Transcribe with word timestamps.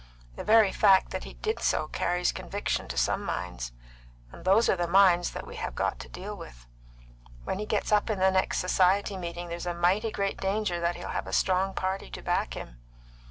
The 0.35 0.43
very 0.43 0.71
fact 0.71 1.11
that 1.11 1.25
he 1.25 1.35
did 1.35 1.59
so 1.59 1.87
carries 1.87 2.31
conviction 2.31 2.87
to 2.87 2.97
some 2.97 3.23
minds, 3.23 3.71
and 4.31 4.43
those 4.45 4.67
are 4.67 4.75
the 4.75 4.87
minds 4.87 5.31
we 5.45 5.57
have 5.57 5.75
got 5.75 5.99
to 5.99 6.09
deal 6.09 6.35
with. 6.35 6.65
When 7.43 7.59
he 7.59 7.67
gets 7.67 7.91
up 7.91 8.09
in 8.09 8.17
the 8.17 8.31
next 8.31 8.57
Society 8.57 9.15
meeting 9.15 9.49
there's 9.49 9.67
a 9.67 9.75
mighty 9.75 10.09
great 10.09 10.39
danger 10.41 10.79
that 10.79 10.95
he'll 10.95 11.09
have 11.09 11.27
a 11.27 11.33
strong 11.33 11.75
party 11.75 12.09
to 12.09 12.23
back 12.23 12.55
him." 12.55 12.79